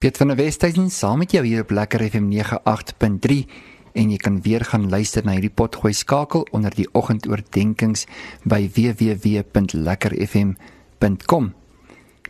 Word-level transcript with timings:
Piet 0.00 0.16
van 0.16 0.32
der 0.32 0.38
Westhuizen 0.40 0.88
saam 0.88 1.20
met 1.20 1.34
jou 1.34 1.42
hier 1.44 1.60
op 1.60 1.74
Lekker 1.76 2.00
FM 2.00 2.32
98.3 2.32 3.44
en 3.92 4.08
jy 4.08 4.16
kan 4.16 4.40
weer 4.40 4.64
gaan 4.64 4.88
luister 4.88 5.20
na 5.26 5.34
hierdie 5.36 5.52
potgooi 5.52 5.92
skakel 5.92 6.48
onder 6.56 6.72
die 6.72 6.88
oggendoordenkings 6.96 8.08
by 8.48 8.64
www.lekkerfm.com. 8.72 11.52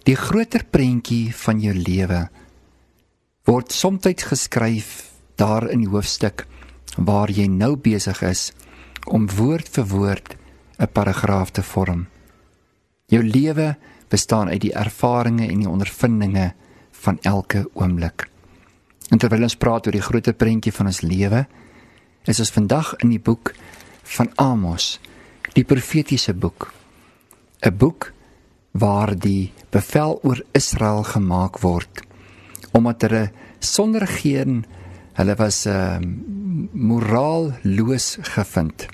Die 0.03 0.19
groter 0.19 0.67
prentjie 0.67 1.31
van 1.45 1.63
jou 1.63 1.71
lewe 1.79 2.27
word 3.47 3.71
soms 3.71 4.03
geskryf 4.03 5.15
daar 5.39 5.71
in 5.71 5.79
die 5.85 5.93
hoofstuk 5.95 6.51
waar 6.99 7.31
jy 7.31 7.47
nou 7.47 7.79
besig 7.79 8.19
is 8.27 8.51
om 9.07 9.31
woord 9.31 9.71
vir 9.79 9.87
woord 9.95 10.35
'n 10.81 10.89
paragraaf 10.91 11.55
te 11.55 11.63
vorm. 11.63 12.07
Jou 13.07 13.23
lewe 13.23 13.77
bestaan 14.09 14.49
uit 14.49 14.61
die 14.61 14.75
ervarings 14.75 15.47
en 15.47 15.59
die 15.59 15.71
ondervindinge 15.71 16.55
van 17.05 17.19
elke 17.23 17.65
oomblik. 17.73 18.29
En 19.11 19.19
terwyl 19.19 19.43
ons 19.49 19.57
praat 19.57 19.87
oor 19.87 19.97
die 19.97 20.05
groter 20.05 20.35
prentjie 20.35 20.73
van 20.73 20.87
ons 20.87 21.03
lewe, 21.03 21.47
is 22.29 22.41
ons 22.41 22.53
vandag 22.55 22.95
in 23.03 23.11
die 23.11 23.23
boek 23.23 23.55
van 24.17 24.31
Amos, 24.37 24.99
die 25.55 25.65
profetiese 25.65 26.35
boek. 26.35 26.73
'n 27.63 27.77
Boek 27.77 28.13
waar 28.73 29.19
die 29.19 29.53
bevel 29.71 30.21
oor 30.23 30.41
Israel 30.53 31.03
gemaak 31.03 31.59
word 31.61 32.05
omdat 32.73 33.03
hulle 33.03 33.25
sonder 33.59 34.07
geen 34.07 34.65
hulle 35.19 35.35
was 35.37 35.67
'n 35.67 35.71
uh, 35.71 35.99
moraalloos 36.73 38.19
gevind. 38.21 38.87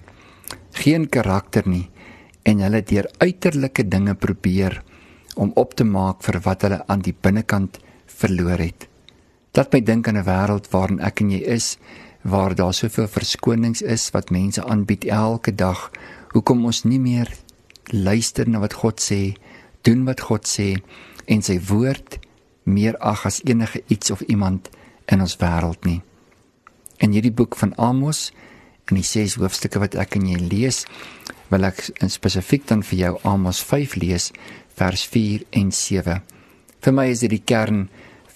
Geen 0.73 1.09
karakter 1.09 1.69
nie 1.69 1.91
en 2.43 2.59
hulle 2.59 2.83
deur 2.83 3.07
uiterlike 3.19 3.89
dinge 3.89 4.15
probeer 4.15 4.83
om 5.35 5.53
op 5.55 5.75
te 5.75 5.85
maak 5.85 6.23
vir 6.23 6.41
wat 6.41 6.63
hulle 6.63 6.83
aan 6.87 7.01
die 7.01 7.17
binnekant 7.21 7.79
verloor 8.07 8.59
het. 8.59 8.89
Dat 9.53 9.73
my 9.73 9.81
dink 9.81 10.09
aan 10.09 10.17
'n 10.17 10.25
wêreld 10.25 10.71
waarin 10.71 11.01
ek 11.01 11.21
en 11.21 11.31
jy 11.31 11.43
is, 11.45 11.79
waar 12.23 12.55
daar 12.55 12.75
soveel 12.75 13.09
verskonings 13.09 13.83
is 13.83 14.11
wat 14.11 14.31
mense 14.31 14.65
aanbied 14.65 15.05
elke 15.05 15.55
dag. 15.55 15.91
Hoekom 16.35 16.65
ons 16.65 16.83
nie 16.85 16.99
meer 16.99 17.31
luister 17.85 18.49
na 18.49 18.59
wat 18.59 18.73
God 18.73 19.01
sê, 19.01 19.37
doen 19.83 20.05
wat 20.05 20.21
God 20.21 20.47
sê 20.47 20.77
en 21.25 21.43
sy 21.43 21.61
woord 21.69 22.19
meer 22.63 22.99
ag 22.99 23.27
as 23.27 23.41
enige 23.45 23.83
iets 23.87 24.11
of 24.11 24.21
iemand 24.21 24.69
in 25.07 25.21
ons 25.21 25.37
wêreld 25.39 25.85
nie. 25.85 26.03
In 26.99 27.13
hierdie 27.13 27.35
boek 27.35 27.57
van 27.57 27.75
Amos 27.79 28.33
en 28.91 28.99
die 28.99 29.07
ses 29.07 29.37
hoofstukke 29.39 29.79
wat 29.83 29.95
ek 29.95 30.17
en 30.19 30.27
jy 30.27 30.39
lees, 30.41 30.85
wil 31.51 31.67
ek 31.69 31.85
spesifiek 32.11 32.67
dan 32.67 32.83
vir 32.83 32.99
jou 32.99 33.13
Amos 33.23 33.63
5 33.63 33.95
lees 34.03 34.33
vers 34.79 35.07
4 35.07 35.47
en 35.51 35.71
7. 35.73 36.23
Vir 36.87 36.95
my 36.95 37.09
is 37.11 37.25
dit 37.25 37.33
die 37.33 37.43
kern 37.43 37.89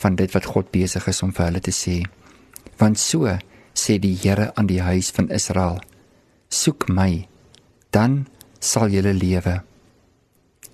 van 0.02 0.16
dit 0.18 0.32
wat 0.34 0.48
God 0.50 0.72
besig 0.74 1.04
is 1.06 1.20
om 1.22 1.30
vir 1.30 1.44
hulle 1.46 1.60
te 1.62 1.70
sê. 1.70 2.00
Want 2.80 2.98
so 2.98 3.30
sê 3.78 3.94
die 4.02 4.16
Here 4.18 4.48
aan 4.58 4.66
die 4.66 4.80
huis 4.82 5.12
van 5.14 5.28
Israel: 5.30 5.78
Soek 6.50 6.88
my, 6.90 7.28
dan 7.94 8.24
sal 8.58 8.90
julle 8.90 9.12
lewe. 9.14 9.60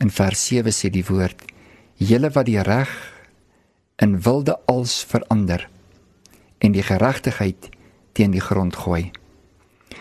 In 0.00 0.08
vers 0.08 0.46
7 0.48 0.72
sê 0.72 0.88
die 0.88 1.04
woord: 1.04 1.44
Julle 2.00 2.32
wat 2.32 2.48
die 2.48 2.64
reg 2.64 2.96
in 4.00 4.16
wilde 4.24 4.56
als 4.72 4.96
verander 5.04 5.68
en 6.64 6.72
die 6.72 6.88
geregtigheid 6.88 7.68
teen 8.16 8.32
die 8.32 8.40
grond 8.40 8.80
gooi. 8.86 9.12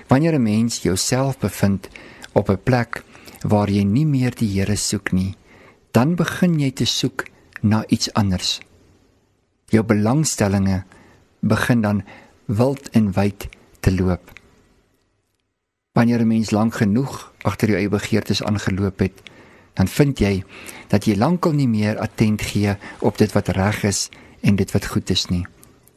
Wanneer 0.07 0.39
'n 0.39 0.47
mens 0.47 0.79
jouself 0.87 1.39
bevind 1.43 1.89
op 2.31 2.49
'n 2.49 2.63
plek 2.63 3.03
waar 3.43 3.67
jy 3.67 3.83
nie 3.83 4.05
meer 4.05 4.31
die 4.31 4.53
Here 4.55 4.75
soek 4.75 5.11
nie, 5.11 5.35
dan 5.91 6.15
begin 6.15 6.59
jy 6.59 6.71
te 6.71 6.85
soek 6.85 7.34
na 7.65 7.83
iets 7.89 8.13
anders 8.13 8.59
jou 9.73 9.83
belangstellinge 9.83 10.83
begin 11.41 11.81
dan 11.81 12.03
wild 12.45 12.89
en 12.93 13.11
wyd 13.15 13.47
te 13.81 13.93
loop. 13.93 14.31
Wanneer 15.93 16.21
'n 16.21 16.27
mens 16.27 16.51
lank 16.51 16.73
genoeg 16.75 17.33
agter 17.41 17.69
jou 17.69 17.79
eie 17.79 17.89
begeertes 17.89 18.43
aangeloop 18.43 18.99
het, 18.99 19.21
dan 19.73 19.87
vind 19.87 20.19
jy 20.19 20.43
dat 20.87 21.05
jy 21.05 21.15
lankal 21.15 21.51
nie 21.51 21.67
meer 21.67 21.97
attent 21.97 22.41
gee 22.41 22.75
op 22.99 23.17
dit 23.17 23.31
wat 23.31 23.47
reg 23.47 23.83
is 23.83 24.09
en 24.41 24.55
dit 24.55 24.71
wat 24.71 24.85
goed 24.85 25.09
is 25.09 25.25
nie. 25.25 25.45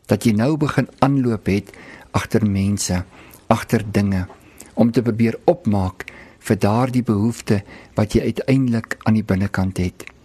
Dat 0.06 0.24
jy 0.24 0.32
nou 0.32 0.56
begin 0.56 0.88
aanloop 0.98 1.46
het 1.46 1.76
agter 2.10 2.46
mense, 2.46 3.04
agter 3.46 3.84
dinge 3.92 4.26
om 4.74 4.90
te 4.90 5.02
probeer 5.02 5.38
opmaak 5.44 6.04
vir 6.38 6.58
daardie 6.58 7.02
behoefte 7.02 7.62
wat 7.94 8.12
jy 8.12 8.20
uiteindelik 8.22 8.96
aan 9.02 9.14
die 9.14 9.24
binnekant 9.24 9.78
het. 9.78 10.17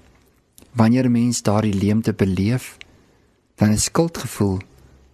Wanneer 0.73 1.05
'n 1.05 1.11
mens 1.11 1.41
daardie 1.41 1.73
leemte 1.73 2.13
beleef, 2.13 2.77
dan 3.55 3.69
is 3.69 3.83
skuldgevoel 3.83 4.59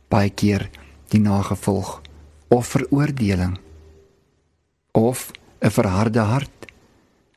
baie 0.08 0.30
keer 0.30 0.70
die 1.08 1.20
nagevolg 1.20 2.02
of 2.48 2.68
veroordeling 2.68 3.58
of 4.92 5.32
'n 5.60 5.70
verharde 5.70 6.20
hart. 6.20 6.66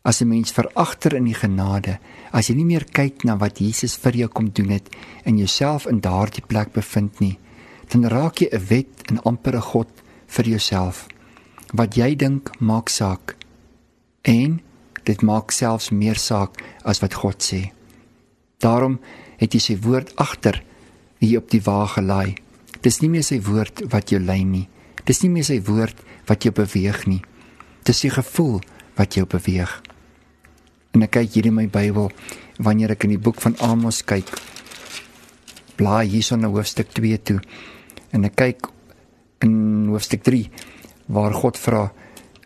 As 0.02 0.20
'n 0.20 0.28
mens 0.28 0.52
veragter 0.52 1.14
in 1.14 1.24
die 1.24 1.34
genade 1.34 1.98
as 2.32 2.46
jy 2.46 2.54
nie 2.54 2.64
meer 2.64 2.84
kyk 2.84 3.24
na 3.24 3.36
wat 3.36 3.58
Jesus 3.58 3.96
vir 3.96 4.12
jou 4.16 4.28
kom 4.28 4.50
doen 4.52 4.68
het 4.68 4.88
en 5.24 5.38
jouself 5.38 5.86
in 5.86 6.00
daardie 6.00 6.46
plek 6.46 6.72
bevind 6.72 7.20
nie 7.20 7.38
dan 7.88 8.08
raak 8.08 8.40
jy 8.40 8.48
'n 8.52 8.66
wet 8.68 9.10
en 9.10 9.22
amper 9.22 9.54
'n 9.56 9.60
god 9.60 9.88
vir 10.26 10.48
jouself. 10.48 11.06
Wat 11.74 11.94
jy 11.94 12.16
dink 12.16 12.60
maak 12.60 12.88
saak 12.88 13.36
en 14.22 14.60
dit 15.04 15.22
maak 15.22 15.50
selfs 15.50 15.90
meer 15.90 16.16
saak 16.16 16.62
as 16.84 17.00
wat 17.00 17.14
God 17.14 17.42
sê 17.42 17.72
daarom 18.62 18.98
het 19.40 19.54
jy 19.54 19.60
sy 19.62 19.76
woord 19.82 20.14
agter 20.22 20.62
hier 21.22 21.42
op 21.42 21.50
die 21.50 21.62
wa 21.62 21.84
gelei. 21.90 22.34
Dis 22.82 23.00
nie 23.02 23.10
meer 23.12 23.26
sy 23.26 23.38
woord 23.44 23.84
wat 23.92 24.10
jou 24.10 24.20
lei 24.22 24.42
nie. 24.46 24.66
Dis 25.06 25.22
nie 25.22 25.30
meer 25.30 25.46
sy 25.46 25.58
woord 25.66 25.98
wat 26.28 26.46
jou 26.46 26.52
beweeg 26.54 27.04
nie. 27.10 27.22
Dis 27.86 28.02
die 28.04 28.12
gevoel 28.14 28.60
wat 28.98 29.16
jou 29.18 29.26
beweeg. 29.26 29.70
En 30.92 31.06
ek 31.06 31.14
kyk 31.16 31.36
hier 31.36 31.48
in 31.48 31.56
my 31.56 31.66
Bybel 31.72 32.10
wanneer 32.62 32.94
ek 32.94 33.06
in 33.06 33.16
die 33.16 33.22
boek 33.22 33.40
van 33.42 33.56
Amos 33.64 34.02
kyk. 34.06 34.28
Blaai 35.78 36.06
hierso 36.10 36.36
na 36.36 36.50
hoofstuk 36.52 36.92
2 36.94 37.18
toe. 37.26 37.40
En 38.12 38.28
ek 38.28 38.36
kyk 38.38 38.68
in 39.42 39.88
hoofstuk 39.90 40.22
3 40.26 40.44
waar 41.12 41.34
God 41.34 41.58
vra: 41.58 41.90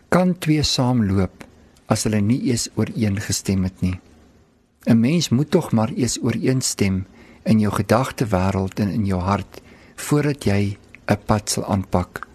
"Kan 0.09 0.33
twee 0.39 0.63
saamloop 0.63 1.43
as 1.87 2.03
hulle 2.07 2.21
nie 2.21 2.49
eens 2.49 2.69
ooreengestem 2.75 3.63
het 3.63 3.81
nie?" 3.81 3.99
'n 4.87 4.99
Mens 4.99 5.29
moet 5.29 5.51
tog 5.51 5.71
maar 5.71 5.91
eens 5.95 6.19
ooreenstem 6.21 7.05
in 7.43 7.59
jou 7.59 7.73
gedagtewêreld 7.73 8.79
en 8.79 8.89
in 8.89 9.05
jou 9.05 9.21
hart 9.21 9.61
voordat 9.95 10.43
jy 10.43 10.77
'n 11.05 11.19
pad 11.25 11.49
sal 11.49 11.65
aanpak. 11.65 12.27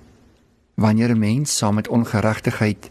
Wanneer 0.74 1.10
'n 1.10 1.18
mens 1.18 1.56
saam 1.56 1.74
met 1.74 1.88
ongeregtigheid 1.88 2.90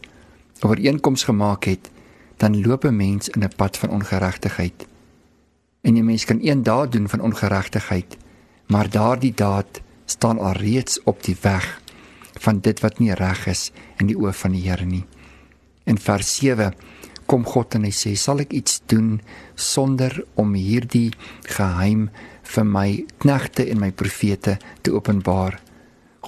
ooreenkoms 0.60 1.24
gemaak 1.24 1.64
het, 1.64 1.92
dan 2.38 2.62
loop 2.62 2.84
'n 2.86 2.96
mens 2.96 3.30
in 3.30 3.44
'n 3.44 3.56
pad 3.56 3.78
van 3.78 3.90
ongeregtigheid. 3.90 4.88
En 5.82 5.94
'n 5.94 6.06
mens 6.06 6.26
kan 6.26 6.40
een 6.42 6.64
daad 6.64 6.92
doen 6.92 7.10
van 7.10 7.22
ongeregtigheid, 7.22 8.18
maar 8.68 8.90
daardie 8.90 9.34
daad 9.36 9.82
staan 10.06 10.40
alreeds 10.40 11.04
op 11.04 11.24
die 11.24 11.38
weg 11.42 11.82
van 12.40 12.60
dit 12.60 12.80
wat 12.80 13.00
nie 13.00 13.14
reg 13.14 13.48
is 13.48 13.72
in 13.98 14.08
die 14.08 14.18
oë 14.18 14.34
van 14.34 14.52
die 14.52 14.70
Here 14.70 14.86
nie. 14.86 15.06
In 15.84 16.00
vers 16.00 16.36
7 16.36 16.74
kom 17.32 17.46
God 17.48 17.78
en 17.78 17.86
hy 17.88 17.94
sê 17.96 18.12
sal 18.20 18.44
ek 18.44 18.52
iets 18.52 18.82
doen 18.92 19.22
sonder 19.56 20.18
om 20.42 20.52
hierdie 20.58 21.14
geheim 21.48 22.10
vir 22.52 22.66
my 22.68 22.88
knegte 23.24 23.64
en 23.72 23.80
my 23.80 23.92
profete 23.96 24.58
te 24.84 24.92
openbaar. 24.92 25.62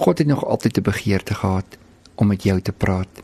God 0.00 0.22
het 0.22 0.28
nog 0.30 0.44
altyd 0.44 0.78
'n 0.78 0.88
begeerte 0.88 1.34
gehad 1.34 1.76
om 2.16 2.26
met 2.28 2.42
jou 2.42 2.60
te 2.60 2.72
praat. 2.72 3.22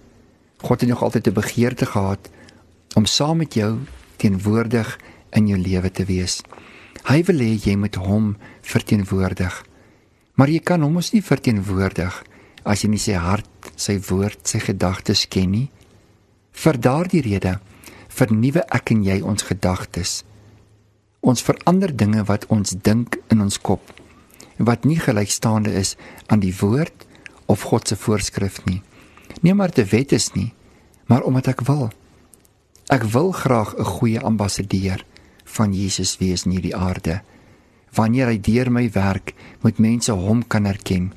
God 0.60 0.80
het 0.80 0.90
nog 0.90 1.02
altyd 1.02 1.26
'n 1.28 1.40
begeerte 1.40 1.86
gehad 1.86 2.30
om 2.94 3.06
saam 3.06 3.36
met 3.38 3.54
jou 3.54 3.78
teenwoordig 4.16 4.98
in 5.32 5.46
jou 5.46 5.58
lewe 5.58 5.90
te 5.90 6.04
wees. 6.04 6.42
Hy 7.04 7.22
wil 7.22 7.38
hê 7.38 7.56
jy 7.64 7.76
moet 7.76 7.94
hom 7.94 8.36
verteenwoordig. 8.62 9.64
Maar 10.34 10.48
jy 10.48 10.60
kan 10.60 10.82
hom 10.82 10.92
mos 10.92 11.12
nie 11.12 11.22
verteenwoordig 11.22 12.24
as 12.64 12.82
jy 12.82 12.88
nie 12.90 12.98
sy 12.98 13.12
hart, 13.12 13.72
sy 13.76 13.98
woord, 14.08 14.48
sy 14.48 14.58
gedagtes 14.58 15.28
ken 15.28 15.50
nie. 15.50 15.70
Vir 16.52 16.78
daardie 16.78 17.22
rede 17.22 17.60
vernuwe 18.10 18.64
ek 18.74 18.90
en 18.90 19.04
jy 19.06 19.20
ons 19.22 19.46
gedagtes. 19.46 20.24
Ons 21.20 21.42
verander 21.42 21.96
dinge 21.96 22.24
wat 22.28 22.46
ons 22.48 22.76
dink 22.82 23.20
in 23.30 23.40
ons 23.40 23.58
kop 23.58 23.94
wat 24.60 24.84
nie 24.84 24.98
gelykstaande 25.00 25.72
is 25.72 25.94
aan 26.28 26.42
die 26.44 26.52
woord 26.60 27.06
of 27.48 27.64
God 27.72 27.88
se 27.88 27.96
voorskrif 27.96 28.60
nie. 28.66 28.82
Nie 29.40 29.54
maar 29.56 29.72
te 29.72 29.86
wet 29.88 30.12
is 30.12 30.30
nie, 30.36 30.52
maar 31.08 31.24
omdat 31.24 31.48
ek 31.54 31.64
wil. 31.68 31.88
Ek 32.92 33.06
wil 33.14 33.32
graag 33.32 33.74
'n 33.78 33.84
goeie 33.84 34.20
ambassadeur 34.20 35.04
van 35.44 35.72
Jesus 35.72 36.18
wees 36.18 36.44
in 36.44 36.52
hierdie 36.52 36.76
aarde. 36.76 37.22
Wanneer 37.94 38.26
hy 38.26 38.38
deur 38.40 38.70
my 38.70 38.90
werk, 38.90 39.34
moet 39.62 39.78
mense 39.78 40.12
hom 40.12 40.46
kan 40.46 40.66
erken. 40.66 41.12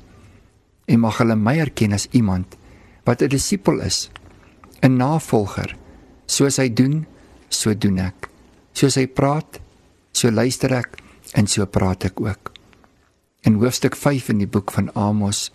En 0.86 1.00
mag 1.00 1.18
hulle 1.18 1.36
my 1.36 1.58
erken 1.58 1.92
as 1.92 2.08
iemand 2.10 2.56
wat 3.04 3.22
'n 3.22 3.28
disipel 3.28 3.80
is, 3.80 4.10
'n 4.80 4.96
navolger 4.96 5.76
Soos 6.26 6.58
hy 6.58 6.68
doen, 6.72 7.02
so 7.48 7.74
doen 7.74 7.98
ek. 8.06 8.28
Soos 8.74 8.96
hy 8.98 9.06
praat, 9.06 9.60
so 10.14 10.30
luister 10.30 10.72
ek 10.74 11.04
En 11.34 11.48
so 11.50 11.66
praat 11.66 12.04
ek 12.04 12.20
ook. 12.20 12.52
In 13.44 13.58
hoofstuk 13.60 13.96
5 13.96 14.30
in 14.34 14.44
die 14.44 14.50
boek 14.50 14.72
van 14.72 14.90
Amos 14.94 15.50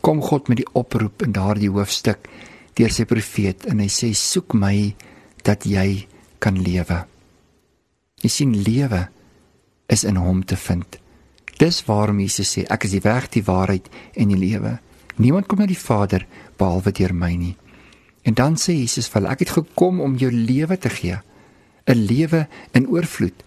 kom 0.00 0.20
God 0.22 0.48
met 0.48 0.60
die 0.60 0.70
oproep 0.78 1.24
in 1.26 1.34
daardie 1.34 1.70
hoofstuk 1.72 2.28
deur 2.78 2.92
sy 2.94 3.04
profeet 3.10 3.66
en 3.66 3.82
hy 3.82 3.88
sê 3.90 4.12
soek 4.14 4.54
my 4.54 4.94
dat 5.46 5.66
jy 5.66 6.06
kan 6.38 6.60
lewe. 6.62 7.02
Jy 8.22 8.30
sien 8.30 8.54
lewe 8.62 9.08
is 9.90 10.04
in 10.06 10.20
hom 10.20 10.44
te 10.46 10.56
vind. 10.56 11.00
Dis 11.58 11.82
waarom 11.88 12.20
Jesus 12.22 12.54
sê 12.54 12.66
ek 12.70 12.86
is 12.86 12.94
die 12.94 13.02
weg, 13.02 13.26
die 13.34 13.42
waarheid 13.42 13.88
en 14.14 14.30
die 14.30 14.38
lewe. 14.38 14.76
Niemand 15.18 15.48
kom 15.50 15.58
na 15.58 15.66
die 15.66 15.78
Vader 15.78 16.28
behalwe 16.58 16.94
deur 16.94 17.14
my 17.14 17.32
nie. 17.34 17.56
En 18.28 18.34
dan 18.36 18.58
sê 18.60 18.74
Jesus 18.76 19.08
vir 19.08 19.22
hulle 19.22 19.32
ek 19.32 19.46
het 19.46 19.54
gekom 19.56 20.02
om 20.04 20.16
jou 20.20 20.28
lewe 20.28 20.76
te 20.76 20.90
gee, 20.92 21.16
'n 21.88 22.04
lewe 22.12 22.46
in 22.76 22.88
oorvloed. 22.88 23.44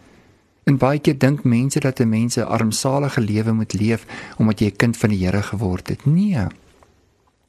En 0.65 0.77
baie 0.77 0.99
keer 0.99 1.17
dink 1.17 1.43
mense 1.43 1.79
dat 1.79 1.99
'n 1.99 2.09
mens 2.09 2.37
'n 2.37 2.49
armsalige 2.57 3.21
lewe 3.21 3.51
moet 3.51 3.73
leef 3.73 4.05
omdat 4.37 4.59
jy 4.59 4.67
'n 4.67 4.75
kind 4.75 4.97
van 4.97 5.09
die 5.09 5.25
Here 5.25 5.43
geword 5.43 5.89
het. 5.89 6.05
Nee. 6.05 6.47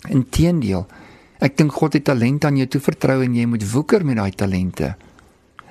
Inteendeel, 0.08 0.86
ek 1.38 1.56
dink 1.56 1.72
God 1.72 1.92
het 1.92 2.04
talent 2.04 2.44
aan 2.44 2.56
jou 2.56 2.66
toevertrou 2.66 3.22
en 3.22 3.34
jy 3.34 3.46
moet 3.46 3.70
woeker 3.70 4.04
met 4.04 4.16
daai 4.16 4.30
talente. 4.30 4.96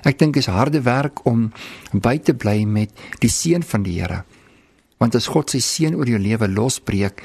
Ek 0.02 0.18
dink 0.18 0.36
is 0.36 0.46
harde 0.46 0.82
werk 0.82 1.26
om 1.26 1.52
by 1.92 2.18
te 2.18 2.34
bly 2.34 2.64
met 2.64 2.90
die 3.18 3.30
seën 3.30 3.62
van 3.62 3.82
die 3.82 4.00
Here. 4.00 4.24
Want 4.98 5.14
as 5.14 5.26
God 5.26 5.50
sy 5.50 5.58
seën 5.58 5.94
oor 5.94 6.06
jou 6.06 6.18
lewe 6.18 6.48
losbreek, 6.48 7.22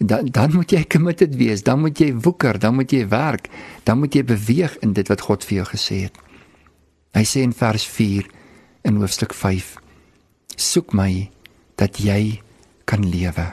dan 0.00 0.30
dan 0.32 0.54
moet 0.56 0.72
jy 0.72 0.82
committed 0.88 1.36
wees, 1.36 1.62
dan 1.62 1.80
moet 1.84 2.00
jy 2.00 2.14
woeker, 2.16 2.58
dan 2.58 2.74
moet 2.74 2.92
jy 2.92 3.04
werk, 3.12 3.50
dan 3.84 4.00
moet 4.00 4.14
jy 4.16 4.24
beweeg 4.24 4.78
in 4.84 4.94
dit 4.96 5.08
wat 5.12 5.26
God 5.28 5.44
vir 5.44 5.60
jou 5.60 5.66
gesê 5.74 5.98
het. 6.08 6.16
Hy 7.14 7.24
sê 7.26 7.44
in 7.44 7.52
vers 7.52 7.84
4 7.84 8.26
in 8.88 8.96
hoofstuk 9.02 9.34
5: 9.36 9.76
Soek 10.56 10.96
my 10.96 11.28
dat 11.76 12.00
jy 12.00 12.40
kan 12.88 13.04
lewe. 13.04 13.52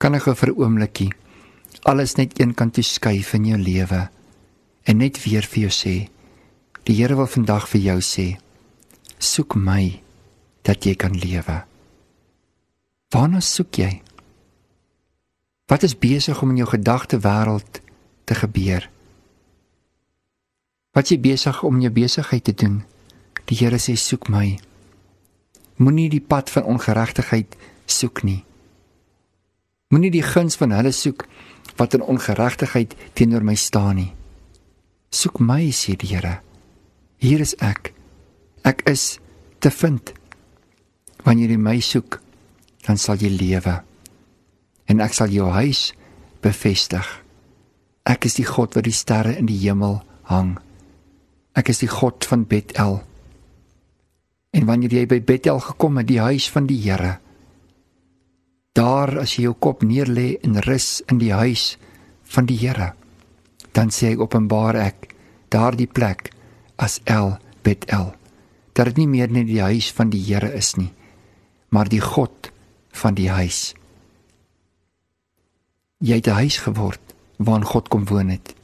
Kan 0.00 0.14
ek 0.14 0.26
vir 0.34 0.50
'n 0.50 0.58
oombliekie 0.58 1.12
alles 1.82 2.14
net 2.14 2.40
een 2.40 2.54
kant 2.54 2.74
toe 2.74 2.84
skuif 2.84 3.32
in 3.34 3.46
jou 3.48 3.58
lewe 3.58 4.08
en 4.84 5.00
net 5.00 5.20
weer 5.24 5.46
vir 5.46 5.66
jou 5.66 5.72
sê 5.72 5.94
die 6.88 6.96
Here 6.96 7.16
wil 7.16 7.28
vandag 7.30 7.68
vir 7.72 7.80
jou 7.80 7.98
sê 8.04 8.26
soek 9.18 9.56
my 9.56 10.00
dat 10.66 10.84
jy 10.86 10.94
kan 10.94 11.16
lewe 11.16 11.60
waarna 13.14 13.40
soek 13.44 13.80
jy 13.80 13.90
wat 15.70 15.86
is 15.86 15.96
besig 15.98 16.42
om 16.42 16.52
in 16.52 16.62
jou 16.62 16.68
gedagte 16.70 17.20
wêreld 17.24 17.80
te 18.28 18.36
gebeur 18.42 18.88
wat 20.96 21.12
jy 21.12 21.20
besig 21.22 21.62
om 21.66 21.80
jou 21.80 21.92
besigheid 21.94 22.44
te 22.44 22.56
doen 22.64 22.82
die 23.50 23.58
Here 23.62 23.78
sê 23.82 23.96
soek 23.98 24.28
my 24.30 24.58
moenie 25.80 26.10
die 26.12 26.22
pad 26.22 26.50
van 26.50 26.68
ongeregtigheid 26.74 27.56
soek 27.86 28.22
nie 28.26 28.42
moenie 29.90 30.12
die 30.14 30.26
guns 30.26 30.58
van 30.60 30.74
hulle 30.76 30.92
soek 30.94 31.26
wat 31.80 31.94
in 31.94 32.02
ongeregtigheid 32.02 32.94
teenoor 33.12 33.44
my 33.44 33.54
staan 33.54 33.96
nie. 33.96 34.10
Soek 35.10 35.40
my, 35.42 35.70
sê 35.74 35.96
die 35.98 36.12
Here. 36.12 36.38
Hier 37.20 37.40
is 37.42 37.56
ek. 37.64 37.92
Ek 38.68 38.84
is 38.88 39.18
te 39.58 39.72
vind. 39.72 40.12
Wanneer 41.24 41.54
jy 41.54 41.60
my 41.60 41.78
soek, 41.84 42.20
dan 42.86 43.00
sal 43.00 43.20
jy 43.20 43.32
lewe. 43.32 43.80
En 44.90 45.00
ek 45.00 45.14
sal 45.14 45.30
jou 45.30 45.46
huis 45.54 45.92
bevestig. 46.42 47.06
Ek 48.08 48.26
is 48.26 48.36
die 48.40 48.48
God 48.48 48.74
wat 48.74 48.88
die 48.88 48.96
sterre 48.96 49.36
in 49.38 49.46
die 49.46 49.60
hemel 49.62 50.00
hang. 50.26 50.56
Ek 51.54 51.70
is 51.70 51.82
die 51.84 51.90
God 51.90 52.26
van 52.26 52.46
Bethel. 52.50 53.00
En 54.50 54.66
wanneer 54.66 54.98
jy 54.98 55.06
by 55.06 55.20
Bethel 55.22 55.60
gekom 55.62 56.00
het, 56.00 56.08
die 56.10 56.22
huis 56.22 56.48
van 56.50 56.66
die 56.66 56.80
Here, 56.82 57.20
Daar 58.80 59.16
as 59.18 59.32
jy 59.34 59.48
jou 59.48 59.56
kop 59.58 59.82
neerlê 59.82 60.36
en 60.46 60.60
rus 60.62 61.00
in 61.10 61.18
die 61.18 61.32
huis 61.34 61.74
van 62.30 62.46
die 62.46 62.58
Here, 62.60 62.92
dan 63.74 63.90
sê 63.90 64.12
ek 64.14 64.22
openbaar 64.22 64.78
ek 64.78 65.10
daardie 65.50 65.88
plek 65.90 66.30
as 66.78 67.00
El 67.04 67.34
Bethel. 67.66 68.12
Dat 68.72 68.92
dit 68.92 69.02
nie 69.02 69.10
meer 69.10 69.32
net 69.34 69.48
die 69.50 69.58
huis 69.58 69.90
van 69.90 70.12
die 70.14 70.22
Here 70.22 70.52
is 70.54 70.76
nie, 70.78 70.92
maar 71.74 71.90
die 71.90 72.02
God 72.02 72.52
van 72.94 73.18
die 73.18 73.26
huis. 73.30 73.74
Jy 76.00 76.14
het 76.14 76.26
'n 76.26 76.40
huis 76.42 76.58
geword 76.58 77.00
waarin 77.36 77.64
God 77.64 77.88
kom 77.88 78.04
woon 78.04 78.28
het. 78.28 78.54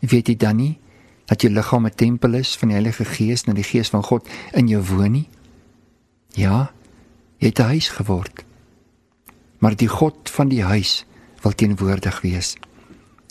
Weet 0.00 0.28
jy 0.28 0.36
dan 0.36 0.56
nie 0.56 0.78
dat 1.26 1.42
jou 1.42 1.52
liggaam 1.52 1.86
'n 1.86 1.94
tempel 1.94 2.34
is 2.34 2.56
van 2.56 2.68
die 2.68 2.76
Heilige 2.76 3.04
Gees 3.04 3.42
en 3.42 3.54
die 3.54 3.64
Gees 3.64 3.88
van 3.88 4.02
God 4.02 4.28
in 4.52 4.68
jou 4.68 4.82
woon 4.82 5.12
nie? 5.12 5.28
Ja, 6.32 6.72
jy 7.38 7.48
het 7.48 7.58
'n 7.58 7.62
huis 7.62 7.88
geword 7.88 8.44
maar 9.64 9.76
die 9.80 9.88
God 9.88 10.28
van 10.28 10.50
die 10.52 10.60
huis 10.62 11.06
wil 11.40 11.54
teenwoordig 11.56 12.20
wees. 12.20 12.52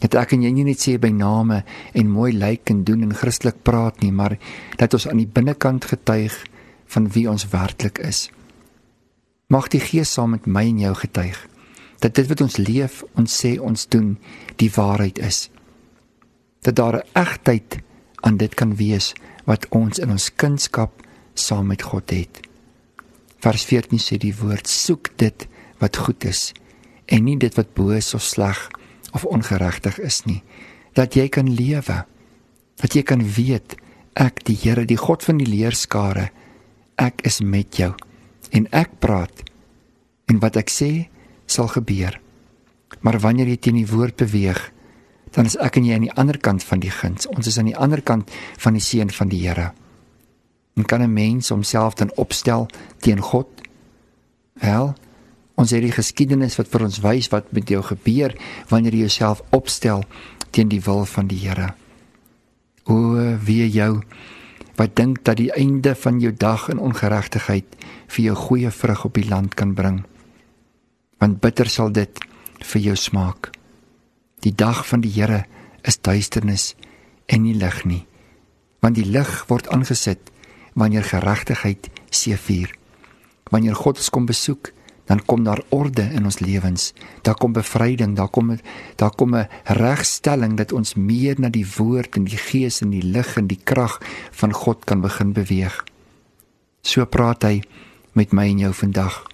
Dat 0.01 0.15
ek 0.17 0.33
en 0.33 0.41
jy 0.41 0.49
nie 0.49 0.65
net 0.65 0.81
sê 0.81 0.95
by 0.97 1.11
name 1.13 1.59
en 1.93 2.09
mooi 2.09 2.31
lyk 2.33 2.71
en 2.73 2.81
doen 2.87 3.05
en 3.05 3.13
Christelik 3.13 3.61
praat 3.61 4.01
nie, 4.01 4.09
maar 4.11 4.39
dat 4.81 4.97
ons 4.97 5.05
aan 5.11 5.21
die 5.21 5.29
binnekant 5.29 5.85
getuig 5.91 6.33
van 6.95 7.05
wie 7.13 7.27
ons 7.29 7.45
werklik 7.53 8.01
is. 8.01 8.31
Mag 9.53 9.69
die 9.69 9.81
Gees 9.83 10.09
saam 10.17 10.33
met 10.33 10.49
my 10.49 10.65
en 10.71 10.81
jou 10.87 10.95
getuig 11.03 11.37
dat 12.03 12.15
dit 12.19 12.27
wat 12.27 12.41
ons 12.43 12.57
leef, 12.59 13.01
ons 13.15 13.35
sê, 13.39 13.55
ons 13.63 13.87
doen, 13.87 14.17
die 14.59 14.71
waarheid 14.75 15.21
is. 15.23 15.47
Dat 16.61 16.75
daar 16.75 16.97
'n 16.99 17.07
egtheid 17.13 17.79
aan 18.21 18.37
dit 18.37 18.53
kan 18.53 18.75
wees 18.75 19.13
wat 19.45 19.67
ons 19.69 19.99
in 19.99 20.11
ons 20.11 20.35
kunskap 20.35 20.91
saam 21.33 21.67
met 21.67 21.81
God 21.81 22.09
het. 22.09 22.39
Vers 23.39 23.63
14 23.65 23.99
sê 23.99 24.17
die 24.17 24.35
woord: 24.35 24.67
"Soek 24.67 25.09
dit 25.17 25.47
wat 25.83 25.97
goed 25.97 26.23
is 26.23 26.53
en 27.05 27.25
nie 27.27 27.37
dit 27.39 27.55
wat 27.59 27.73
boos 27.75 28.13
of 28.13 28.23
sleg 28.23 28.69
of 29.13 29.25
ongeregtig 29.25 29.99
is 29.99 30.23
nie 30.27 30.41
dat 30.97 31.17
jy 31.17 31.27
kan 31.33 31.49
lewe 31.49 32.03
dat 32.81 32.95
jy 32.95 33.03
kan 33.07 33.23
weet 33.35 33.75
ek 34.19 34.43
die 34.47 34.57
Here 34.61 34.85
die 34.85 34.99
God 34.99 35.25
van 35.25 35.41
die 35.41 35.49
leerskare 35.49 36.29
ek 37.01 37.23
is 37.27 37.41
met 37.41 37.79
jou 37.81 37.91
en 38.53 38.69
ek 38.71 38.99
praat 39.03 39.43
en 40.31 40.39
wat 40.43 40.59
ek 40.61 40.71
sê 40.71 40.91
sal 41.45 41.67
gebeur 41.67 42.19
maar 43.01 43.19
wanneer 43.19 43.47
jy 43.47 43.57
teen 43.57 43.79
die 43.81 43.89
woord 43.89 44.15
beweeg 44.15 44.71
dan 45.33 45.45
is 45.49 45.57
ek 45.57 45.77
en 45.77 45.85
jy 45.85 45.95
aan 45.95 46.07
die 46.07 46.17
ander 46.17 46.37
kant 46.37 46.63
van 46.63 46.79
die 46.79 46.93
guns 46.93 47.27
ons 47.27 47.47
is 47.47 47.57
aan 47.57 47.71
die 47.71 47.77
ander 47.77 48.01
kant 48.01 48.31
van 48.57 48.73
die 48.73 48.83
seën 48.83 49.09
van 49.09 49.29
die 49.29 49.47
Here 49.47 49.71
en 50.75 50.85
kan 50.85 51.01
'n 51.01 51.13
mens 51.13 51.49
homself 51.49 51.95
dan 51.95 52.11
opstel 52.17 52.67
teen 52.99 53.21
God 53.21 53.47
wel 54.53 54.95
Ons 55.53 55.69
het 55.69 55.83
die 55.85 55.93
geskiedenis 55.93 56.57
wat 56.57 56.71
vir 56.73 56.87
ons 56.87 56.99
wys 57.03 57.29
wat 57.29 57.51
met 57.53 57.69
jou 57.69 57.81
gebeur 57.85 58.33
wanneer 58.71 58.95
jy 58.95 59.05
jouself 59.05 59.43
opstel 59.53 60.01
teen 60.53 60.69
die 60.69 60.81
wil 60.81 61.05
van 61.05 61.29
die 61.29 61.37
Here. 61.43 61.73
O, 62.89 63.37
wie 63.45 63.69
jou 63.69 64.01
wat 64.79 64.95
dink 64.97 65.21
dat 65.21 65.37
die 65.37 65.51
einde 65.53 65.93
van 65.93 66.17
jou 66.19 66.31
dag 66.33 66.65
in 66.73 66.81
ongeregtigheid 66.81 67.77
vir 68.15 68.23
jou 68.25 68.35
goeie 68.35 68.71
vrug 68.73 69.05
op 69.05 69.13
die 69.13 69.27
land 69.29 69.53
kan 69.53 69.75
bring. 69.77 70.01
Want 71.23 71.39
bitter 71.39 71.69
sal 71.71 71.93
dit 71.95 72.19
vir 72.59 72.81
jou 72.83 72.95
smaak. 72.99 73.53
Die 74.43 74.51
dag 74.51 74.81
van 74.89 74.99
die 75.05 75.11
Here 75.15 75.45
is 75.87 76.01
duisternis 76.03 76.73
en 77.31 77.45
nie 77.45 77.55
lig 77.55 77.77
nie. 77.87 78.01
Want 78.83 78.99
die 78.99 79.07
lig 79.07 79.31
word 79.47 79.69
aangesit 79.71 80.33
wanneer 80.75 81.07
geregtigheid 81.07 81.87
seëvier. 82.11 82.73
Wanneer 83.55 83.79
God 83.79 84.01
ons 84.03 84.11
kom 84.11 84.27
besoek, 84.27 84.73
dan 85.07 85.23
kom 85.23 85.47
daar 85.47 85.63
orde 85.71 86.03
in 86.11 86.27
ons 86.27 86.41
lewens. 86.43 86.91
Daar 87.23 87.39
kom 87.39 87.55
bevryding, 87.55 88.17
daar 88.19 88.27
kom 88.27 88.57
daar 88.99 89.15
kom 89.15 89.35
'n 89.35 89.47
regstelling 89.63 90.57
dat 90.57 90.71
ons 90.71 90.95
meer 90.95 91.39
na 91.39 91.49
die 91.49 91.67
woord 91.77 92.15
en 92.15 92.23
die 92.23 92.37
gees 92.37 92.81
en 92.81 92.89
die 92.89 93.03
lig 93.03 93.37
en 93.37 93.47
die 93.47 93.63
krag 93.63 94.01
van 94.31 94.53
God 94.53 94.85
kan 94.85 95.01
begin 95.01 95.33
beweeg. 95.33 95.83
So 96.81 97.05
praat 97.05 97.43
hy 97.43 97.63
met 98.11 98.33
my 98.33 98.47
en 98.49 98.59
jou 98.59 98.73
vandag. 98.73 99.32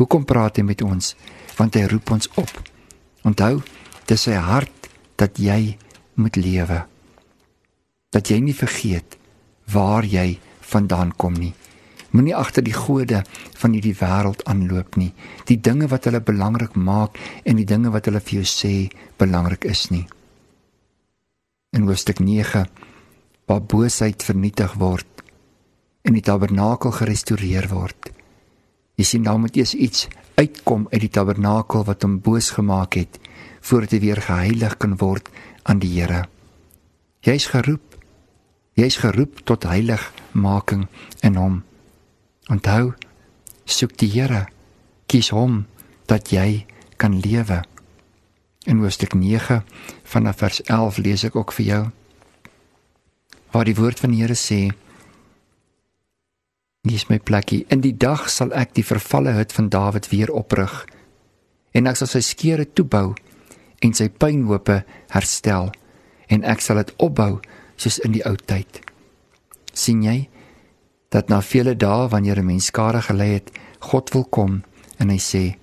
Hoekom 0.00 0.24
praat 0.24 0.56
hy 0.58 0.64
met 0.66 0.82
ons? 0.82 1.14
Want 1.58 1.76
hy 1.76 1.86
roep 1.90 2.14
ons 2.14 2.28
op. 2.40 2.52
Onthou, 3.28 3.60
dit 4.06 4.14
is 4.16 4.28
sy 4.28 4.38
hart 4.38 4.88
dat 5.20 5.38
jy 5.38 5.76
moet 6.20 6.36
lewe. 6.36 6.82
Dat 8.12 8.30
jy 8.32 8.40
nie 8.44 8.56
vergeet 8.56 9.18
waar 9.72 10.04
jy 10.04 10.38
vandaan 10.72 11.12
kom 11.16 11.36
nie. 11.38 11.52
Moenie 12.12 12.34
agter 12.36 12.64
die 12.64 12.76
gode 12.76 13.22
van 13.56 13.72
hierdie 13.72 13.96
wêreld 13.96 14.42
aanloop 14.48 14.98
nie. 15.00 15.12
Die 15.48 15.56
dinge 15.56 15.88
wat 15.88 16.08
hulle 16.08 16.20
belangrik 16.20 16.74
maak 16.76 17.16
en 17.48 17.56
die 17.56 17.68
dinge 17.68 17.92
wat 17.94 18.08
hulle 18.08 18.20
vir 18.20 18.42
jou 18.42 18.48
sê 18.48 18.74
belangrik 19.20 19.64
is 19.64 19.86
nie. 19.92 20.04
In 21.72 21.88
hoofstuk 21.88 22.20
9 22.20 22.66
waar 23.48 23.64
boosheid 23.64 24.22
vernietig 24.22 24.76
word 24.80 25.24
en 26.04 26.16
die 26.16 26.24
tabernakel 26.24 26.92
gerestoreer 26.92 27.70
word. 27.72 28.12
Jy 29.02 29.06
sien 29.08 29.24
nou 29.26 29.34
moet 29.42 29.56
eers 29.58 29.72
iets 29.74 30.04
uitkom 30.38 30.84
uit 30.92 31.00
die 31.02 31.10
tabernakel 31.10 31.82
wat 31.88 32.04
hom 32.06 32.20
boos 32.22 32.52
gemaak 32.54 32.94
het 32.94 33.16
voordat 33.66 33.96
hy 33.96 33.98
weer 34.04 34.20
geheilig 34.22 34.76
kan 34.78 34.92
word 35.00 35.26
aan 35.66 35.80
die 35.82 35.90
Here. 35.90 36.20
Jy's 37.26 37.48
geroep. 37.50 37.96
Jy's 38.78 39.00
geroep 39.02 39.40
tot 39.42 39.66
heiligmaking 39.66 40.84
in 41.26 41.34
hom. 41.34 41.56
Onthou, 42.46 42.94
Soek 43.66 43.96
die 43.98 44.10
Here. 44.12 44.44
Kies 45.10 45.32
hom 45.34 45.64
dat 46.06 46.30
jy 46.30 46.62
kan 46.94 47.18
lewe. 47.18 47.64
In 48.70 48.84
Hoofstuk 48.86 49.18
9 49.18 49.64
vanaf 50.14 50.38
vers 50.44 50.62
11 50.70 51.02
lees 51.02 51.26
ek 51.26 51.42
ook 51.42 51.50
vir 51.58 51.66
jou 51.72 51.82
waar 53.50 53.66
die 53.66 53.76
woord 53.76 53.98
van 53.98 54.14
die 54.14 54.22
Here 54.22 54.38
sê: 54.38 54.70
Nie 56.82 56.96
is 56.98 57.06
my 57.06 57.20
plekkie. 57.22 57.62
In 57.70 57.78
die 57.78 57.94
dag 57.94 58.24
sal 58.26 58.50
ek 58.58 58.72
die 58.74 58.82
vervalle 58.82 59.36
hut 59.36 59.52
van 59.54 59.68
Dawid 59.70 60.08
weer 60.10 60.32
oprig 60.34 60.72
en 61.78 61.86
ek 61.86 62.00
sal 62.00 62.08
sy 62.10 62.20
skeure 62.26 62.64
toebou 62.66 63.12
en 63.86 63.94
sy 63.94 64.08
pynhope 64.10 64.80
herstel 65.14 65.70
en 66.34 66.42
ek 66.42 66.64
sal 66.64 66.80
dit 66.80 66.90
opbou 67.06 67.36
soos 67.78 68.00
in 68.02 68.16
die 68.16 68.24
ou 68.26 68.34
tyd. 68.34 68.82
sien 69.72 70.02
jy 70.02 70.26
dat 71.14 71.30
na 71.30 71.38
vele 71.40 71.76
dae 71.78 72.08
wanneer 72.10 72.42
'n 72.42 72.46
mens 72.46 72.66
skare 72.66 73.00
gelei 73.02 73.30
het, 73.38 73.50
God 73.80 74.10
wil 74.14 74.24
kom 74.24 74.62
en 74.98 75.08
hy 75.08 75.18
sê 75.18 75.56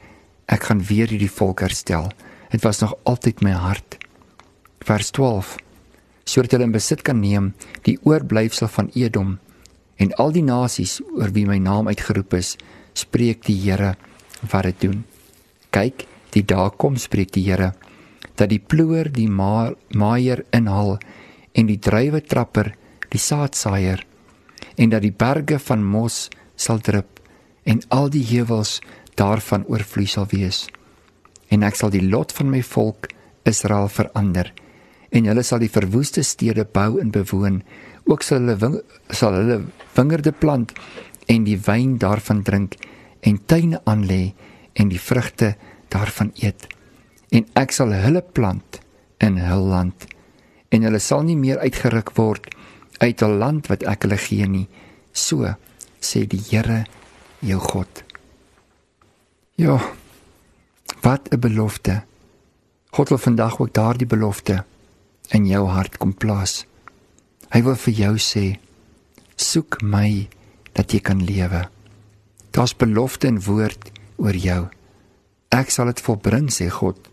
ek 0.47 0.63
gaan 0.63 0.79
weer 0.79 1.07
hierdie 1.07 1.35
volk 1.39 1.59
herstel. 1.59 2.11
Dit 2.51 2.63
was 2.63 2.79
nog 2.79 2.95
altyd 3.03 3.41
my 3.41 3.51
hart. 3.51 3.97
Vers 4.79 5.11
12 5.11 5.57
sodat 6.23 6.51
hulle 6.51 6.63
in 6.63 6.71
besit 6.71 7.01
kan 7.01 7.19
neem 7.19 7.53
die 7.83 7.99
oorblyfsel 8.03 8.67
van 8.67 8.89
Edom 8.95 9.39
en 9.99 10.13
al 10.17 10.31
die 10.31 10.45
nasies 10.45 10.99
oor 11.15 11.33
wie 11.35 11.45
my 11.45 11.59
naam 11.59 11.91
uitgeroep 11.91 12.33
is, 12.39 12.55
spreek 12.95 13.43
die 13.47 13.57
Here 13.59 13.95
wat 14.51 14.69
dit 14.69 14.87
doen. 14.87 15.03
Kyk, 15.75 16.07
die 16.33 16.45
dag 16.47 16.77
kom 16.79 16.97
spreek 16.97 17.33
die 17.35 17.45
Here 17.49 17.73
dat 18.39 18.51
die 18.53 18.61
ploer 18.63 19.09
die 19.11 19.27
ma 19.27 19.71
maaier 19.99 20.45
inhaal 20.55 20.95
en 21.59 21.67
die 21.67 21.79
druiwe 21.79 22.21
trapper 22.23 22.71
die 23.11 23.19
saadsaaier 23.19 24.05
en 24.79 24.93
dat 24.93 25.03
die 25.03 25.15
berge 25.25 25.59
van 25.59 25.83
mos 25.83 26.27
sal 26.55 26.79
drup 26.79 27.19
en 27.67 27.81
al 27.95 28.07
die 28.13 28.23
heuwels 28.31 28.79
daarvan 29.19 29.65
oorvloei 29.67 30.07
sal 30.07 30.29
wees 30.31 30.67
en 31.51 31.65
ek 31.67 31.79
sal 31.79 31.91
die 31.91 32.05
lot 32.05 32.31
van 32.37 32.51
my 32.53 32.63
volk 32.63 33.11
Israel 33.49 33.91
verander 33.91 34.53
en 35.09 35.27
hulle 35.27 35.43
sal 35.43 35.59
die 35.63 35.73
verwoeste 35.73 36.23
stede 36.23 36.63
bou 36.63 36.99
en 37.01 37.11
bewoon 37.11 37.63
ook 38.09 38.25
sal 38.25 38.41
hulle 38.41 38.57
wing, 38.57 38.77
sal 39.13 39.35
hulle 39.37 39.59
wingerde 39.95 40.33
plant 40.33 40.73
en 41.29 41.45
die 41.45 41.57
wyn 41.65 41.97
daarvan 42.01 42.41
drink 42.43 42.77
en 43.21 43.37
tuine 43.45 43.81
aanlê 43.85 44.33
en 44.73 44.89
die 44.89 45.01
vrugte 45.01 45.53
daarvan 45.93 46.31
eet. 46.41 46.65
En 47.29 47.45
ek 47.59 47.73
sal 47.75 47.93
hulle 47.93 48.23
plant 48.33 48.79
in 49.21 49.37
hul 49.43 49.67
land 49.73 50.07
en 50.73 50.85
hulle 50.85 51.01
sal 51.03 51.25
nie 51.27 51.37
meer 51.37 51.61
uitgeruk 51.61 52.15
word 52.17 52.49
uit 52.99 53.21
'n 53.21 53.39
land 53.39 53.69
wat 53.69 53.83
ek 53.83 54.03
hulle 54.03 54.17
gee 54.17 54.47
nie. 54.47 54.67
So 55.13 55.55
sê 56.01 56.25
die 56.27 56.41
Here 56.49 56.85
jou 57.39 57.59
God. 57.59 58.03
Ja 59.55 59.79
wat 61.01 61.29
'n 61.29 61.39
belofte. 61.39 62.03
God 62.91 63.09
wil 63.09 63.17
vandag 63.17 63.59
ook 63.59 63.73
daardie 63.73 64.07
belofte 64.07 64.65
in 65.29 65.45
jou 65.45 65.67
hart 65.67 65.97
kom 65.97 66.13
plaas 66.13 66.65
hy 67.53 67.61
wil 67.67 67.75
vir 67.75 67.93
jou 67.93 68.15
sê 68.17 68.45
soek 69.35 69.81
my 69.81 70.27
dat 70.73 70.93
jy 70.93 70.99
kan 70.99 71.23
lewe 71.25 71.67
daar's 72.51 72.75
belofte 72.75 73.27
en 73.27 73.41
woord 73.41 73.91
oor 74.17 74.35
jou 74.35 74.63
ek 75.55 75.71
sal 75.71 75.91
dit 75.91 76.03
volbring 76.07 76.49
sê 76.53 76.69
God 76.69 77.09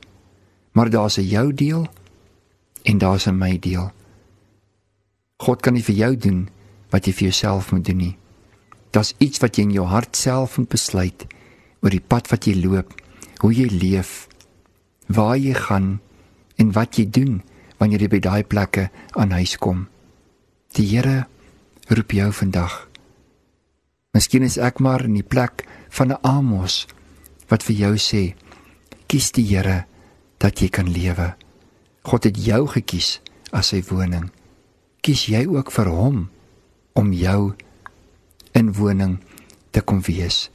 maar 0.77 0.91
daar's 0.91 1.17
'n 1.19 1.29
jou 1.29 1.55
deel 1.55 1.87
en 2.83 2.99
daar's 2.99 3.27
'n 3.27 3.39
my 3.39 3.59
deel. 3.59 3.93
God 5.37 5.61
kan 5.61 5.73
nie 5.73 5.85
vir 5.85 5.95
jou 5.95 6.17
doen 6.17 6.49
wat 6.91 7.07
jy 7.07 7.13
vir 7.13 7.23
jouself 7.23 7.73
moet 7.73 7.85
doen 7.85 7.97
nie. 7.97 8.17
Daar's 8.91 9.15
iets 9.19 9.39
wat 9.39 9.57
jy 9.57 9.63
in 9.63 9.73
jou 9.73 9.87
hart 9.87 10.17
self 10.17 10.59
moet 10.59 10.69
besluit 10.69 11.27
oor 11.81 11.91
die 11.91 12.01
pad 12.01 12.29
wat 12.29 12.45
jy 12.45 12.55
loop, 12.55 12.95
hoe 13.39 13.53
jy 13.53 13.69
leef, 13.69 14.29
waar 15.07 15.37
jy 15.37 15.55
gaan 15.55 16.01
en 16.57 16.73
wat 16.73 16.97
jy 16.97 17.11
doen 17.11 17.43
wanneer 17.77 18.01
jy 18.01 18.09
by 18.09 18.19
daai 18.19 18.45
plekke 18.45 18.91
aan 19.11 19.31
huis 19.31 19.57
kom. 19.57 19.89
Die 20.77 20.85
Here 20.85 21.25
roep 21.89 22.13
jou 22.13 22.27
vandag. 22.37 22.73
Miskien 24.13 24.45
is 24.45 24.59
ek 24.61 24.77
maar 24.85 25.07
in 25.07 25.15
die 25.17 25.25
plek 25.25 25.65
van 25.89 26.13
'n 26.13 26.21
Amos 26.21 26.85
wat 27.49 27.63
vir 27.65 27.77
jou 27.77 27.95
sê: 27.97 28.37
Kies 29.09 29.33
die 29.33 29.47
Here 29.49 29.87
dat 30.39 30.61
jy 30.61 30.69
kan 30.69 30.93
lewe. 30.93 31.33
God 32.05 32.25
het 32.25 32.37
jou 32.37 32.67
gekies 32.69 33.21
as 33.53 33.73
sy 33.73 33.81
woning. 33.89 34.31
Kies 35.01 35.27
jy 35.27 35.47
ook 35.47 35.73
vir 35.73 35.89
hom 35.89 36.29
om 36.93 37.13
jou 37.13 37.55
inwoning 38.53 39.19
te 39.71 39.81
kom 39.81 40.01
wees. 40.01 40.51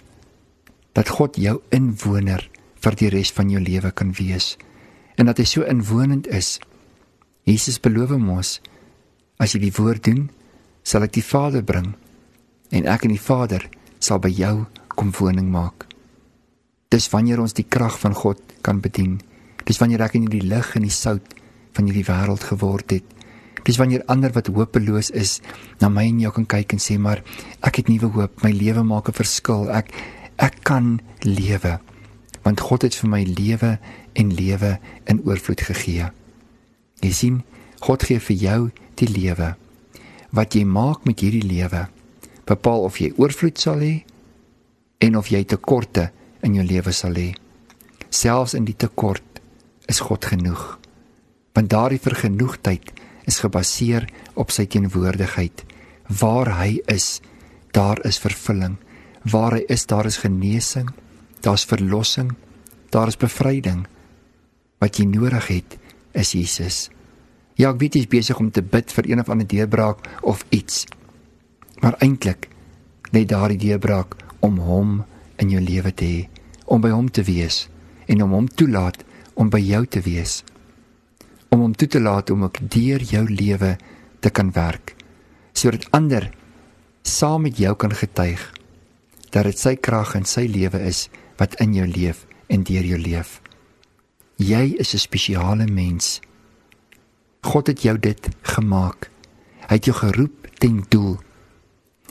Dat 0.94 1.10
God 1.10 1.36
jou 1.36 1.62
inwoner 1.72 2.50
vir 2.76 2.96
die 2.96 3.10
res 3.10 3.32
van 3.32 3.50
jou 3.50 3.62
lewe 3.62 3.92
kan 3.92 4.14
wees 4.14 4.58
en 5.18 5.26
dat 5.26 5.38
hy 5.38 5.46
so 5.46 5.62
inwonend 5.64 6.28
is. 6.28 6.60
Jesus 7.44 7.80
beloof 7.80 8.12
ons 8.12 8.62
as 9.42 9.56
jy 9.56 9.64
die 9.66 9.76
woord 9.76 10.06
doen, 10.06 10.28
sal 10.86 11.06
ek 11.06 11.18
die 11.18 11.26
Vader 11.26 11.66
bring 11.66 11.96
en 12.72 12.88
ek 12.88 13.08
en 13.08 13.16
die 13.16 13.22
Vader 13.22 13.66
sal 14.02 14.22
by 14.22 14.30
jou 14.30 14.66
kom 14.94 15.12
woning 15.18 15.50
maak. 15.52 15.88
Dis 16.92 17.10
wanneer 17.12 17.42
ons 17.42 17.56
die 17.56 17.66
krag 17.66 17.98
van 18.02 18.14
God 18.18 18.40
kan 18.66 18.82
bedien. 18.84 19.20
Dis 19.66 19.80
wanneer 19.82 20.04
ek 20.06 20.18
in 20.20 20.28
die 20.30 20.44
lig 20.44 20.76
en 20.76 20.86
die 20.86 20.94
sout 20.94 21.36
van 21.76 21.88
hierdie 21.88 22.08
wêreld 22.08 22.44
geword 22.52 22.94
het. 22.98 23.06
Dis 23.66 23.78
wanneer 23.80 24.04
ander 24.12 24.34
wat 24.36 24.50
hopeloos 24.52 25.12
is 25.18 25.40
na 25.82 25.90
my 25.90 26.08
en 26.10 26.20
jou 26.24 26.32
kan 26.36 26.48
kyk 26.58 26.76
en 26.76 26.82
sê 26.82 26.98
maar 27.00 27.22
ek 27.66 27.82
het 27.82 27.92
nuwe 27.92 28.10
hoop, 28.16 28.42
my 28.44 28.52
lewe 28.52 28.84
maak 28.84 29.10
'n 29.10 29.18
verskil. 29.18 29.70
Ek 29.70 29.94
ek 30.38 30.64
kan 30.64 31.00
lewe 31.22 31.80
want 32.44 32.60
God 32.60 32.82
het 32.82 32.96
vir 32.96 33.10
my 33.10 33.24
lewe 33.24 33.78
en 34.14 34.34
lewe 34.34 34.80
in 35.06 35.22
oorvloed 35.26 35.62
gegee. 35.62 36.10
Jy 37.02 37.12
sien, 37.12 37.44
God 37.82 38.04
gee 38.04 38.20
vir 38.20 38.38
jou 38.38 38.72
die 39.02 39.12
lewe. 39.12 39.54
Wat 40.32 40.56
jy 40.56 40.64
maak 40.66 41.06
met 41.10 41.24
hierdie 41.24 41.46
lewe 41.46 41.88
bepaal 42.52 42.86
of 42.88 42.98
jy 43.00 43.12
oorvloed 43.22 43.60
sal 43.62 43.84
hê 43.84 44.02
en 45.02 45.18
of 45.20 45.30
jy 45.32 45.44
tekorte 45.48 46.10
in 46.46 46.58
jou 46.58 46.66
lewe 46.66 46.94
sal 46.96 47.16
hê. 47.18 47.32
Selfs 48.12 48.56
in 48.58 48.66
die 48.68 48.76
tekort 48.78 49.42
is 49.92 50.02
God 50.04 50.26
genoeg. 50.28 50.78
Want 51.56 51.72
daardie 51.72 52.02
vergenoegdheid 52.02 52.92
is 53.30 53.40
gebaseer 53.44 54.08
op 54.40 54.52
sy 54.54 54.66
teenwoordigheid. 54.72 55.64
Waar 56.22 56.54
hy 56.60 56.82
is, 56.92 57.20
daar 57.76 58.02
is 58.08 58.20
vervulling. 58.20 58.78
Waar 59.32 59.58
hy 59.60 59.66
is, 59.70 59.86
daar 59.86 60.10
is 60.10 60.20
genesing, 60.24 60.90
daar's 61.46 61.66
verlossing, 61.70 62.34
daar 62.92 63.12
is 63.12 63.20
bevryding. 63.20 63.86
Wat 64.82 64.98
jy 64.98 65.06
nodig 65.08 65.48
het, 65.52 65.78
is 66.18 66.34
Jesus. 66.36 66.90
Ja, 67.62 67.70
ek 67.70 67.78
weet 67.78 67.94
jy 67.94 68.02
is 68.02 68.10
besig 68.10 68.40
om 68.42 68.48
te 68.50 68.64
bid 68.66 68.90
vir 68.90 69.06
een 69.12 69.20
of 69.22 69.28
ander 69.30 69.46
deurbraak 69.46 70.08
of 70.26 70.40
iets. 70.50 70.88
Maar 71.84 71.94
eintlik 72.02 72.48
lê 73.14 73.22
daardie 73.30 73.60
deurbraak 73.62 74.16
om 74.42 74.58
hom 74.66 74.96
in 75.38 75.52
jou 75.54 75.62
lewe 75.62 75.92
te 75.94 76.08
hê, 76.08 76.22
om 76.66 76.82
by 76.82 76.90
hom 76.90 77.12
te 77.14 77.22
wees 77.28 77.68
en 78.10 78.24
om 78.26 78.34
hom 78.34 78.48
toelaat 78.50 79.04
om 79.38 79.52
by 79.54 79.62
jou 79.62 79.84
te 79.86 80.02
wees. 80.02 80.40
Om 81.54 81.62
hom 81.68 81.76
toe 81.78 81.88
te 81.92 82.02
laat 82.02 82.34
om 82.34 82.48
ook 82.48 82.58
deur 82.74 83.06
jou 83.06 83.28
lewe 83.30 83.76
te 84.26 84.34
kan 84.34 84.50
werk 84.58 84.96
sodat 85.54 85.86
ander 85.94 86.30
saam 87.06 87.44
met 87.46 87.60
jou 87.60 87.76
kan 87.78 87.92
getuig 87.94 88.42
dat 89.36 89.46
dit 89.46 89.60
sy 89.60 89.76
krag 89.76 90.16
en 90.18 90.26
sy 90.26 90.48
lewe 90.50 90.80
is 90.88 91.04
wat 91.38 91.60
in 91.62 91.76
jou 91.78 91.86
leef 91.86 92.26
en 92.50 92.66
deur 92.66 92.88
jou 92.88 92.98
leef. 92.98 93.38
Jy 94.42 94.80
is 94.80 94.96
'n 94.96 95.06
spesiale 95.06 95.68
mens. 95.68 96.22
God 97.42 97.68
het 97.68 97.82
jou 97.82 97.98
dit 97.98 98.30
gemaak. 98.42 99.10
Hy 99.68 99.76
het 99.80 99.86
jou 99.86 99.96
geroep 99.98 100.48
ten 100.60 100.84
doel. 100.90 101.18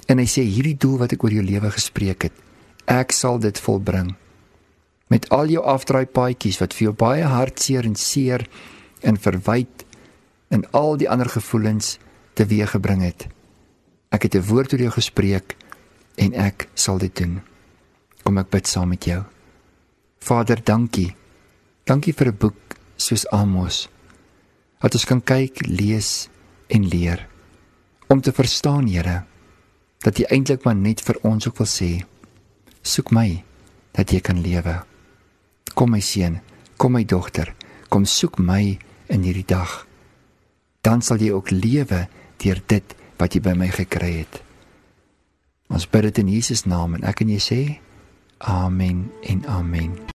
En 0.06 0.18
hy 0.18 0.26
sê 0.26 0.42
hierdie 0.42 0.76
doel 0.76 0.98
wat 0.98 1.12
ek 1.14 1.22
oor 1.24 1.32
jou 1.32 1.44
lewe 1.44 1.70
gespreek 1.70 2.26
het, 2.26 2.34
ek 2.90 3.12
sal 3.14 3.38
dit 3.38 3.58
volbring 3.58 4.16
met 5.10 5.26
al 5.34 5.50
jou 5.50 5.62
afdraai 5.66 6.06
paadjies 6.06 6.60
wat 6.62 6.74
vir 6.74 6.84
jou 6.88 6.94
baie 6.94 7.26
hartseer 7.26 7.86
en 7.86 7.96
seer 7.98 8.46
en 9.02 9.18
verwyd 9.18 9.84
en 10.54 10.62
al 10.76 10.96
die 11.02 11.08
ander 11.10 11.30
gevoelens 11.30 11.96
teweeggebring 12.38 13.02
het. 13.02 13.26
Ek 14.14 14.22
het 14.22 14.34
'n 14.34 14.46
woord 14.46 14.72
oor 14.72 14.80
jou 14.80 14.92
gespreek 14.94 15.56
en 16.16 16.34
ek 16.34 16.68
sal 16.74 16.98
dit 16.98 17.14
doen. 17.16 17.42
Kom 18.22 18.38
ek 18.38 18.50
bid 18.50 18.66
saam 18.66 18.88
met 18.88 19.04
jou. 19.04 19.24
Vader, 20.18 20.64
dankie. 20.64 21.16
Dankie 21.84 22.14
vir 22.14 22.26
'n 22.28 22.36
boek 22.38 22.76
soos 22.96 23.26
Amos. 23.30 23.88
Dat 24.80 24.96
ons 24.96 25.04
kan 25.08 25.20
kyk, 25.20 25.66
lees 25.68 26.28
en 26.72 26.86
leer 26.88 27.26
om 28.10 28.20
te 28.20 28.32
verstaan, 28.34 28.88
Here, 28.90 29.22
dat 30.02 30.18
jy 30.18 30.26
eintlik 30.34 30.64
maar 30.66 30.74
net 30.74 31.02
vir 31.06 31.20
ons 31.22 31.46
ook 31.46 31.60
wil 31.60 31.68
sê, 31.70 31.90
soek 32.82 33.12
my 33.14 33.44
dat 33.94 34.10
jy 34.10 34.18
kan 34.24 34.40
lewe. 34.42 34.80
Kom 35.78 35.92
my 35.94 36.00
seun, 36.02 36.40
kom 36.74 36.96
my 36.96 37.04
dogter, 37.06 37.52
kom 37.86 38.08
soek 38.08 38.40
my 38.42 38.80
in 39.14 39.22
hierdie 39.26 39.46
dag. 39.46 39.84
Dan 40.82 41.04
sal 41.06 41.22
jy 41.22 41.30
ook 41.36 41.52
lewe 41.54 42.06
deur 42.42 42.62
dit 42.66 42.96
wat 43.20 43.36
jy 43.36 43.44
by 43.44 43.54
my 43.54 43.70
gekry 43.70 44.14
het. 44.24 44.40
Ons 45.70 45.86
bid 45.86 46.08
dit 46.08 46.24
in 46.24 46.34
Jesus 46.34 46.64
naam 46.66 46.98
en 46.98 47.06
ek 47.06 47.22
en 47.22 47.30
jy 47.36 47.40
sê 47.44 47.62
Amen 48.40 49.10
en 49.28 49.44
amen. 49.46 50.00